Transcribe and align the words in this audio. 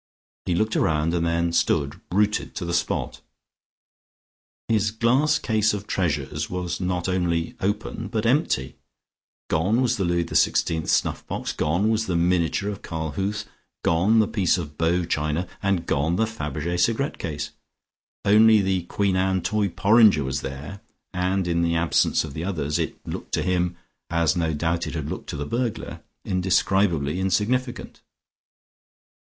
He 0.47 0.55
looked 0.55 0.73
round, 0.73 1.13
and 1.13 1.27
then 1.27 1.53
stood 1.53 2.01
rooted 2.11 2.55
to 2.55 2.65
the 2.65 2.73
spot. 2.73 3.21
His 4.67 4.89
glass 4.89 5.37
case 5.37 5.75
of 5.75 5.85
treasures 5.85 6.49
was 6.49 6.79
not 6.81 7.07
only 7.07 7.55
open 7.59 8.07
but 8.07 8.25
empty. 8.25 8.77
Gone 9.47 9.79
was 9.79 9.97
the 9.97 10.03
Louis 10.03 10.23
XVI 10.25 10.87
snuff 10.87 11.27
box, 11.27 11.53
gone 11.53 11.91
was 11.91 12.07
the 12.07 12.15
miniature 12.15 12.71
of 12.71 12.81
Karl 12.81 13.11
Huth, 13.11 13.45
gone 13.83 14.17
the 14.17 14.27
piece 14.27 14.57
of 14.57 14.75
Bow 14.75 15.05
China, 15.05 15.47
and 15.61 15.85
gone 15.85 16.15
the 16.15 16.25
Faberge 16.25 16.79
cigarette 16.79 17.19
case. 17.19 17.51
Only 18.25 18.59
the 18.59 18.81
Queen 18.85 19.15
Anne 19.15 19.43
toy 19.43 19.69
porringer 19.69 20.23
was 20.23 20.41
there, 20.41 20.81
and 21.13 21.47
in 21.47 21.61
the 21.61 21.75
absence 21.75 22.23
of 22.23 22.33
the 22.33 22.43
others, 22.43 22.79
it 22.79 22.97
looked 23.07 23.33
to 23.35 23.43
him, 23.43 23.77
as 24.09 24.35
no 24.35 24.51
doubt 24.55 24.87
it 24.87 24.95
had 24.95 25.11
looked 25.11 25.29
to 25.29 25.37
the 25.37 25.45
burglar, 25.45 26.01
indescribably 26.25 27.19
insignificant. 27.19 28.01